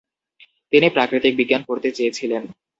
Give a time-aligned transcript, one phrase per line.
[0.73, 2.43] তিনি প্রাকৃতিক বিজ্ঞান পড়তে চেয়েছিলেন।